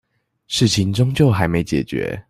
[0.47, 2.19] 事情終究還沒解決